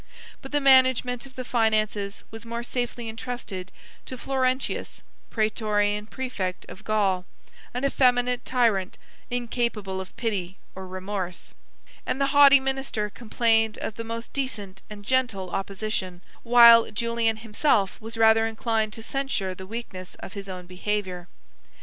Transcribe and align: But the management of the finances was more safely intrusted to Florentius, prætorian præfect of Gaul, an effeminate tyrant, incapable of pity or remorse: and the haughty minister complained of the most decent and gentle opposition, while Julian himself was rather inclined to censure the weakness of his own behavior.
But 0.41 0.51
the 0.51 0.59
management 0.59 1.27
of 1.27 1.35
the 1.35 1.45
finances 1.45 2.23
was 2.31 2.43
more 2.43 2.63
safely 2.63 3.07
intrusted 3.07 3.71
to 4.07 4.17
Florentius, 4.17 5.03
prætorian 5.29 6.09
præfect 6.09 6.67
of 6.67 6.83
Gaul, 6.83 7.23
an 7.71 7.83
effeminate 7.85 8.43
tyrant, 8.43 8.97
incapable 9.29 10.01
of 10.01 10.17
pity 10.17 10.57
or 10.73 10.87
remorse: 10.87 11.53
and 12.03 12.19
the 12.19 12.33
haughty 12.33 12.59
minister 12.59 13.11
complained 13.11 13.77
of 13.77 13.93
the 13.93 14.03
most 14.03 14.33
decent 14.33 14.81
and 14.89 15.05
gentle 15.05 15.51
opposition, 15.51 16.21
while 16.41 16.89
Julian 16.89 17.37
himself 17.37 18.01
was 18.01 18.17
rather 18.17 18.47
inclined 18.47 18.93
to 18.93 19.03
censure 19.03 19.53
the 19.53 19.67
weakness 19.67 20.15
of 20.15 20.33
his 20.33 20.49
own 20.49 20.65
behavior. 20.65 21.27